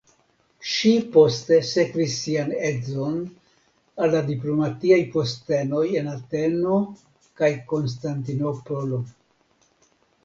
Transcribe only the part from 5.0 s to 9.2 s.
postenoj en Ateno kaj Konstantinopolo.